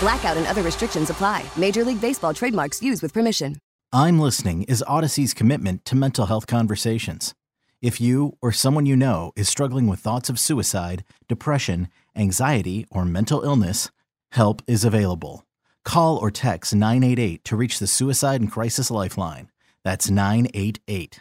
[0.00, 1.44] Blackout and other restrictions apply.
[1.56, 3.56] Major League Baseball trademarks used with permission.
[3.92, 7.34] I'm listening is Audacy's commitment to mental health conversations.
[7.82, 13.04] If you or someone you know is struggling with thoughts of suicide, depression, anxiety, or
[13.04, 13.90] mental illness,
[14.32, 15.44] help is available.
[15.84, 19.50] Call or text 988 to reach the Suicide and Crisis Lifeline.
[19.82, 21.20] That's 988.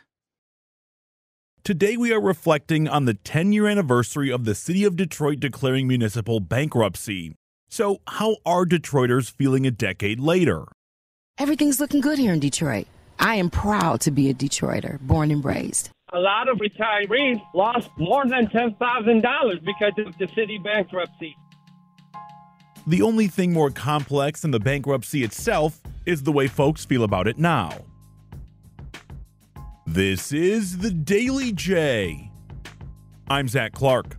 [1.64, 5.88] Today, we are reflecting on the 10 year anniversary of the City of Detroit declaring
[5.88, 7.36] municipal bankruptcy.
[7.70, 10.66] So, how are Detroiters feeling a decade later?
[11.38, 12.88] Everything's looking good here in Detroit.
[13.20, 15.92] I am proud to be a Detroiter, born and raised.
[16.12, 21.36] A lot of retirees lost more than $10,000 because of the city bankruptcy.
[22.88, 27.28] The only thing more complex than the bankruptcy itself is the way folks feel about
[27.28, 27.72] it now.
[29.86, 32.32] This is the Daily J.
[33.30, 34.19] I'm Zach Clark.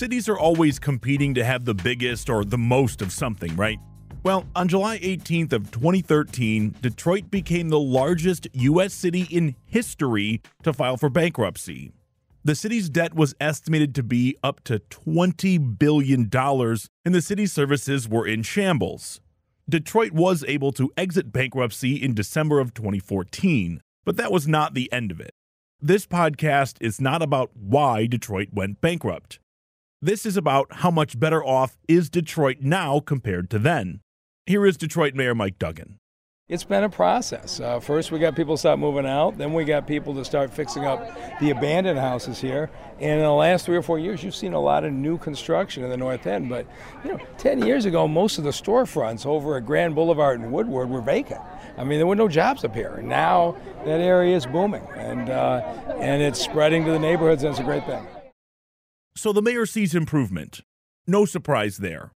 [0.00, 3.78] Cities are always competing to have the biggest or the most of something, right?
[4.22, 10.72] Well, on July 18th of 2013, Detroit became the largest US city in history to
[10.72, 11.92] file for bankruptcy.
[12.42, 18.08] The city's debt was estimated to be up to $20 billion, and the city's services
[18.08, 19.20] were in shambles.
[19.68, 24.90] Detroit was able to exit bankruptcy in December of 2014, but that was not the
[24.90, 25.34] end of it.
[25.78, 29.40] This podcast is not about why Detroit went bankrupt.
[30.02, 34.00] This is about how much better off is Detroit now compared to then.
[34.46, 35.98] Here is Detroit Mayor Mike Duggan.
[36.48, 37.60] It's been a process.
[37.60, 39.36] Uh, first, we got people to start moving out.
[39.36, 42.70] Then we got people to start fixing up the abandoned houses here.
[42.98, 45.84] And in the last three or four years, you've seen a lot of new construction
[45.84, 46.48] in the North End.
[46.48, 46.66] But
[47.04, 50.88] you know, 10 years ago, most of the storefronts over at Grand Boulevard and Woodward
[50.88, 51.42] were vacant.
[51.76, 53.02] I mean, there were no jobs up here.
[53.02, 55.60] Now that area is booming, and uh,
[56.00, 58.06] and it's spreading to the neighborhoods, and it's a great thing.
[59.16, 60.60] So the mayor sees improvement.
[61.06, 62.12] No surprise there.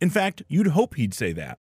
[0.00, 1.58] In fact, you'd hope he'd say that.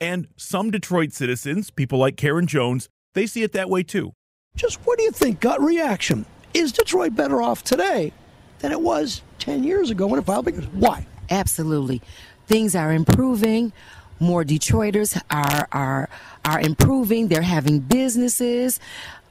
[0.00, 4.12] And some Detroit citizens, people like Karen Jones, they see it that way too.
[4.54, 6.24] Just what do you think, gut reaction?
[6.54, 8.12] Is Detroit better off today
[8.60, 11.06] than it was 10 years ago when it filed because why?
[11.30, 12.00] Absolutely.
[12.46, 13.72] Things are improving.
[14.20, 16.08] More Detroiters are are
[16.44, 17.28] are improving.
[17.28, 18.80] They're having businesses.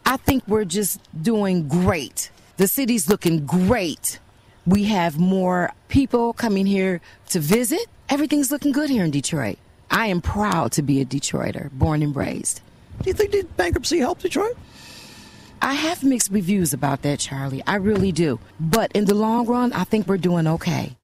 [0.06, 2.31] I think we're just doing great.
[2.57, 4.19] The city's looking great.
[4.67, 7.85] We have more people coming here to visit.
[8.09, 9.59] Everything's looking good here in Detroit.
[9.89, 12.59] I am proud to be a Detroiter, born and raised.
[13.01, 14.57] Do you think did bankruptcy help Detroit?
[15.61, 17.63] I have mixed reviews about that, Charlie.
[17.66, 18.41] I really do.
[18.59, 20.97] But in the long run, I think we're doing okay.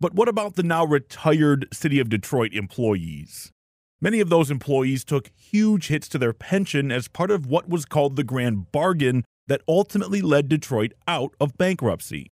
[0.00, 3.52] But what about the now retired City of Detroit employees?
[4.00, 7.84] Many of those employees took huge hits to their pension as part of what was
[7.84, 12.31] called the grand bargain that ultimately led Detroit out of bankruptcy.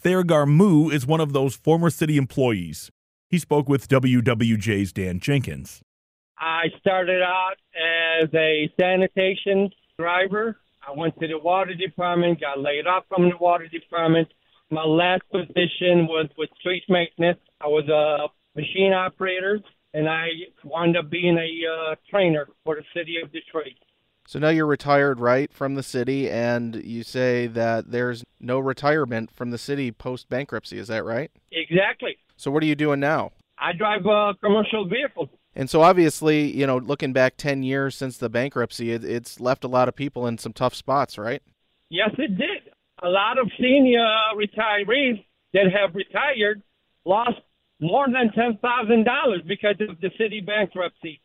[0.00, 2.90] Theragar Moo is one of those former city employees.
[3.28, 5.82] He spoke with WWJ's Dan Jenkins.
[6.38, 10.58] I started out as a sanitation driver.
[10.86, 14.28] I went to the water department, got laid off from the water department.
[14.70, 17.40] My last position was with street maintenance.
[17.60, 19.60] I was a machine operator,
[19.94, 20.28] and I
[20.62, 23.74] wound up being a uh, trainer for the city of Detroit.
[24.26, 29.30] So now you're retired, right, from the city, and you say that there's no retirement
[29.30, 30.78] from the city post bankruptcy.
[30.78, 31.30] Is that right?
[31.52, 32.16] Exactly.
[32.36, 33.32] So what are you doing now?
[33.58, 35.30] I drive a commercial vehicle.
[35.54, 39.64] And so obviously, you know, looking back 10 years since the bankruptcy, it, it's left
[39.64, 41.42] a lot of people in some tough spots, right?
[41.88, 42.72] Yes, it did.
[43.02, 45.24] A lot of senior retirees
[45.54, 46.62] that have retired
[47.04, 47.38] lost
[47.80, 51.20] more than $10,000 because of the city bankruptcy.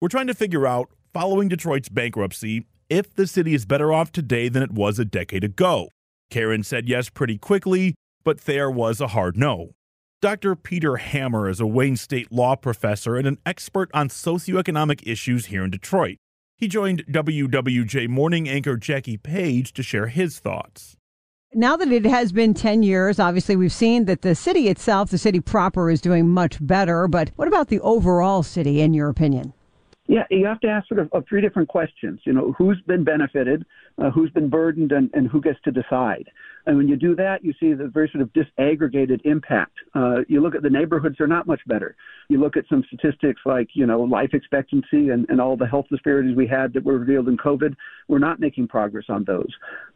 [0.00, 4.48] We're trying to figure out following Detroit's bankruptcy if the city is better off today
[4.48, 5.88] than it was a decade ago.
[6.30, 9.70] Karen said yes pretty quickly, but there was a hard no.
[10.22, 10.54] Dr.
[10.54, 15.64] Peter Hammer is a Wayne State law professor and an expert on socioeconomic issues here
[15.64, 16.16] in Detroit.
[16.56, 20.96] He joined WWJ morning anchor Jackie Page to share his thoughts.
[21.54, 25.18] Now that it has been 10 years, obviously we've seen that the city itself, the
[25.18, 27.08] city proper, is doing much better.
[27.08, 29.54] But what about the overall city, in your opinion?
[30.08, 32.20] Yeah, you have to ask sort of, of three different questions.
[32.24, 33.66] You know, who's been benefited,
[33.98, 36.30] uh, who's been burdened, and, and who gets to decide.
[36.64, 39.76] And when you do that, you see the very sort of disaggregated impact.
[39.94, 41.94] Uh, you look at the neighborhoods; they're not much better.
[42.30, 45.86] You look at some statistics like you know life expectancy and, and all the health
[45.90, 47.76] disparities we had that were revealed in COVID.
[48.08, 49.52] We're not making progress on those.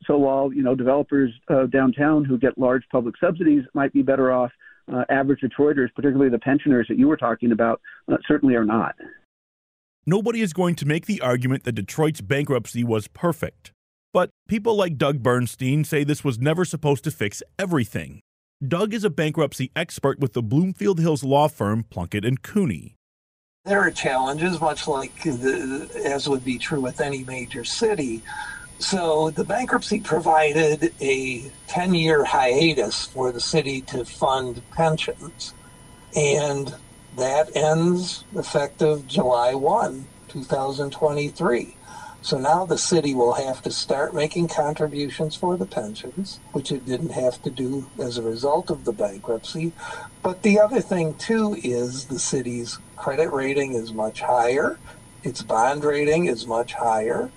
[0.06, 4.30] So while you know developers uh, downtown who get large public subsidies might be better
[4.30, 4.52] off,
[4.92, 7.80] uh, average Detroiters, particularly the pensioners that you were talking about,
[8.12, 8.94] uh, certainly are not.
[10.04, 13.70] Nobody is going to make the argument that Detroit's bankruptcy was perfect.
[14.12, 18.20] But people like Doug Bernstein say this was never supposed to fix everything.
[18.66, 22.96] Doug is a bankruptcy expert with the Bloomfield Hills law firm Plunkett and Cooney.
[23.64, 28.22] There are challenges, much like the, as would be true with any major city.
[28.80, 35.54] So the bankruptcy provided a 10 year hiatus for the city to fund pensions.
[36.16, 36.74] And
[37.16, 41.76] that ends effective July 1, 2023.
[42.22, 46.86] So now the city will have to start making contributions for the pensions, which it
[46.86, 49.72] didn't have to do as a result of the bankruptcy.
[50.22, 54.78] But the other thing, too, is the city's credit rating is much higher,
[55.24, 57.30] its bond rating is much higher,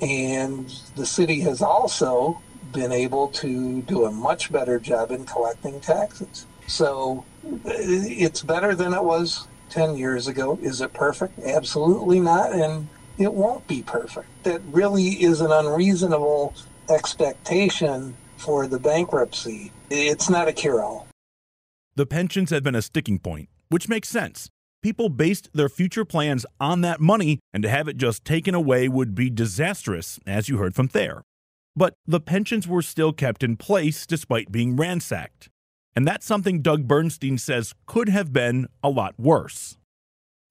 [0.00, 2.40] and the city has also
[2.72, 6.46] been able to do a much better job in collecting taxes.
[6.66, 7.24] So
[7.64, 10.58] it's better than it was 10 years ago.
[10.62, 11.38] Is it perfect?
[11.40, 12.52] Absolutely not.
[12.52, 14.28] And it won't be perfect.
[14.44, 16.54] That really is an unreasonable
[16.90, 19.72] expectation for the bankruptcy.
[19.90, 21.06] It's not a cure all.
[21.94, 24.48] The pensions have been a sticking point, which makes sense.
[24.82, 28.88] People based their future plans on that money, and to have it just taken away
[28.88, 31.22] would be disastrous, as you heard from Thayer.
[31.76, 35.48] But the pensions were still kept in place despite being ransacked.
[35.94, 39.76] And that's something Doug Bernstein says could have been a lot worse.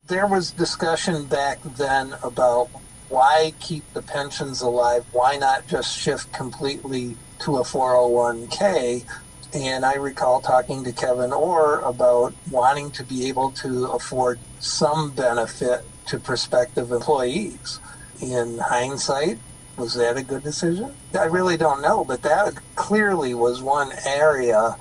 [0.07, 2.69] There was discussion back then about
[3.09, 5.05] why keep the pensions alive?
[5.11, 9.05] Why not just shift completely to a 401k?
[9.53, 15.11] And I recall talking to Kevin Orr about wanting to be able to afford some
[15.11, 17.79] benefit to prospective employees.
[18.21, 19.39] In hindsight,
[19.77, 20.93] was that a good decision?
[21.13, 24.77] I really don't know, but that clearly was one area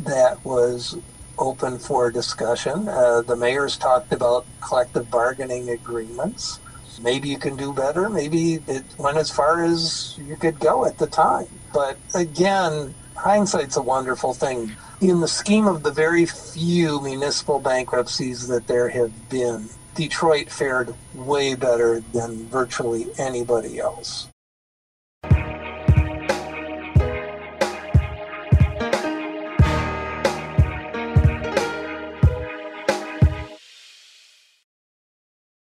[0.00, 0.96] that was
[1.38, 2.88] open for discussion.
[2.88, 6.60] Uh, the mayor's talked about collective bargaining agreements.
[7.00, 8.08] Maybe you can do better.
[8.08, 11.46] Maybe it went as far as you could go at the time.
[11.72, 14.72] But again, hindsight's a wonderful thing.
[15.00, 20.94] In the scheme of the very few municipal bankruptcies that there have been, Detroit fared
[21.14, 24.28] way better than virtually anybody else.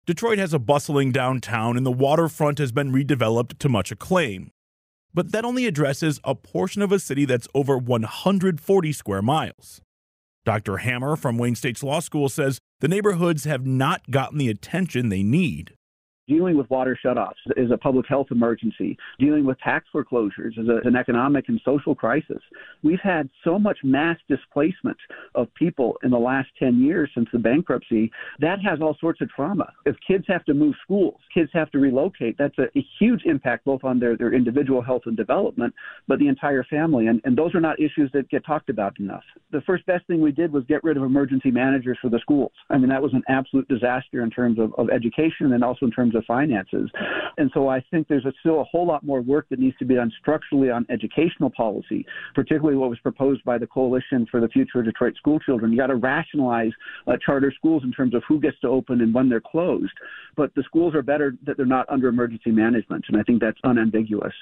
[0.07, 4.51] Detroit has a bustling downtown, and the waterfront has been redeveloped to much acclaim.
[5.13, 9.81] But that only addresses a portion of a city that's over 140 square miles.
[10.45, 10.79] Dr.
[10.79, 15.23] Hammer from Wayne State's Law School says the neighborhoods have not gotten the attention they
[15.23, 15.75] need.
[16.31, 18.97] Dealing with water shutoffs is a public health emergency.
[19.19, 22.41] Dealing with tax foreclosures is a, an economic and social crisis.
[22.85, 24.97] We've had so much mass displacement
[25.35, 28.13] of people in the last 10 years since the bankruptcy.
[28.39, 29.73] That has all sorts of trauma.
[29.87, 33.65] If kids have to move schools, kids have to relocate, that's a, a huge impact
[33.65, 35.75] both on their, their individual health and development,
[36.07, 37.09] but the entire family.
[37.09, 39.25] And, and those are not issues that get talked about enough.
[39.51, 42.53] The first best thing we did was get rid of emergency managers for the schools.
[42.71, 45.91] I mean, that was an absolute disaster in terms of, of education and also in
[45.91, 46.91] terms of the finances.
[47.39, 49.85] And so I think there's a, still a whole lot more work that needs to
[49.85, 54.49] be done structurally on educational policy, particularly what was proposed by the Coalition for the
[54.49, 55.73] Future of Detroit School Children.
[55.73, 56.73] You got to rationalize
[57.07, 59.93] uh, charter schools in terms of who gets to open and when they're closed.
[60.37, 63.59] But the schools are better that they're not under emergency management, and I think that's
[63.65, 64.35] unambiguous.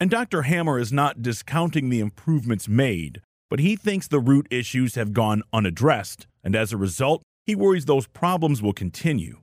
[0.00, 0.42] And Dr.
[0.42, 5.42] Hammer is not discounting the improvements made, but he thinks the root issues have gone
[5.52, 9.41] unaddressed, and as a result, he worries those problems will continue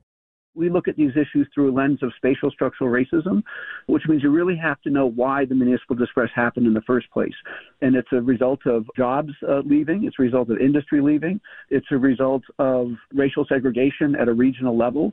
[0.54, 3.42] we look at these issues through a lens of spatial structural racism,
[3.86, 7.10] which means you really have to know why the municipal distress happened in the first
[7.10, 7.34] place.
[7.82, 11.86] And it's a result of jobs uh, leaving, it's a result of industry leaving, it's
[11.90, 15.12] a result of racial segregation at a regional level.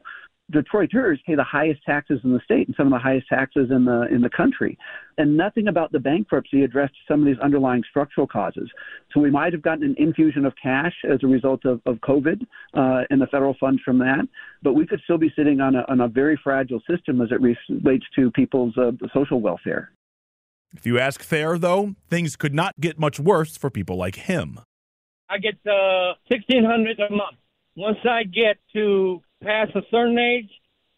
[0.53, 3.83] Detroiters pay the highest taxes in the state and some of the highest taxes in
[3.83, 4.77] the in the country.
[5.17, 8.71] And nothing about the bankruptcy addressed some of these underlying structural causes.
[9.13, 12.43] So we might have gotten an infusion of cash as a result of, of COVID
[12.73, 14.25] uh, and the federal funds from that,
[14.63, 17.41] but we could still be sitting on a, on a very fragile system as it
[17.41, 19.91] relates to people's uh, social welfare.
[20.73, 24.61] If you ask Thayer, though, things could not get much worse for people like him.
[25.29, 27.37] I get uh, sixteen hundred a month.
[27.75, 30.49] Once I get to past a certain age,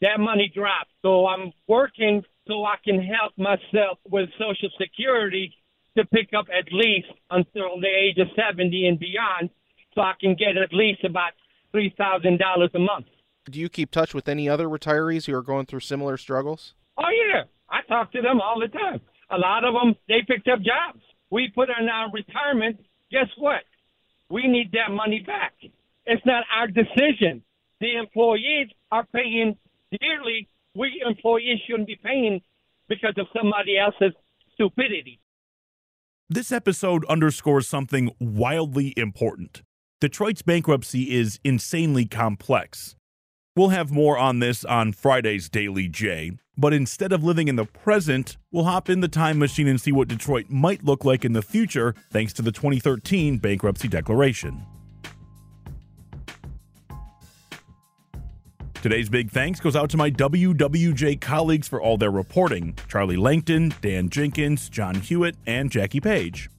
[0.02, 0.90] that money drops.
[1.02, 5.54] So I'm working so I can help myself with Social Security
[5.98, 9.50] to pick up at least until the age of 70 and beyond,
[9.94, 11.34] so I can get at least about
[11.74, 13.06] $3,000 a month.
[13.50, 16.74] Do you keep touch with any other retirees who are going through similar struggles?
[16.98, 17.44] Oh, yeah.
[17.70, 19.02] I talk to them all the time.
[19.32, 21.04] A lot of them, they picked up jobs.
[21.30, 22.80] We put in our retirement.
[23.12, 23.62] Guess what?
[24.30, 25.54] We need that money back.
[26.06, 27.44] It's not our decision.
[27.80, 29.58] The employees are paying
[30.00, 30.48] dearly.
[30.76, 32.42] We employees shouldn't be paying
[32.88, 34.14] because of somebody else's
[34.54, 35.20] stupidity.
[36.30, 39.64] This episode underscores something wildly important.
[40.02, 42.96] Detroit's bankruptcy is insanely complex.
[43.56, 47.66] We'll have more on this on Friday's Daily J, but instead of living in the
[47.66, 51.34] present, we'll hop in the time machine and see what Detroit might look like in
[51.34, 54.66] the future thanks to the 2013 bankruptcy declaration.
[58.82, 63.74] Today's big thanks goes out to my WWJ colleagues for all their reporting Charlie Langton,
[63.82, 66.50] Dan Jenkins, John Hewitt, and Jackie Page.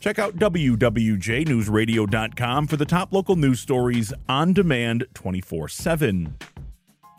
[0.00, 6.34] Check out WWJNewsRadio.com for the top local news stories on demand 24 7.
[6.38, 6.46] Do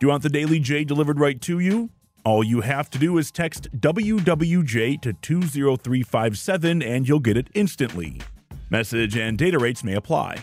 [0.00, 1.90] you want the Daily J delivered right to you?
[2.24, 8.20] All you have to do is text WWJ to 20357 and you'll get it instantly.
[8.70, 10.38] Message and data rates may apply.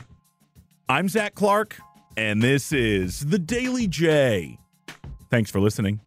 [0.88, 1.80] I'm Zach Clark
[2.20, 4.58] and this is The Daily J.
[5.30, 6.02] Thanks for listening.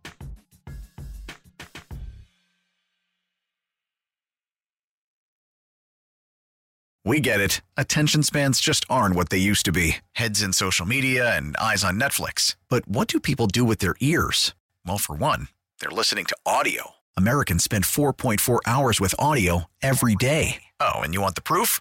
[7.06, 7.62] We get it.
[7.78, 11.82] Attention spans just aren't what they used to be heads in social media and eyes
[11.82, 12.56] on Netflix.
[12.68, 14.54] But what do people do with their ears?
[14.86, 15.48] Well, for one,
[15.80, 16.90] they're listening to audio.
[17.16, 20.64] Americans spend 4.4 hours with audio every day.
[20.78, 21.80] Oh, and you want the proof?